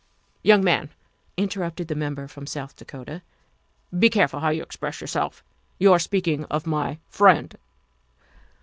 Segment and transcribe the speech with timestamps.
[0.51, 0.89] ''"Young man,"
[1.37, 3.21] interrupted the Member from South Dakota,"
[3.99, 5.43] be careful how you express yourself.
[5.77, 7.55] You are speaking of my friend."